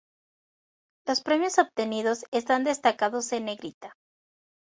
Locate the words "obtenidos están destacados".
1.59-3.31